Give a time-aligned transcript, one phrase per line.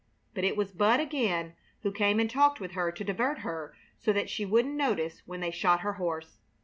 [0.33, 1.53] But it was Bud again
[1.83, 5.41] who came and talked with her to divert her so that she wouldn't notice when
[5.41, 6.39] they shot her horse.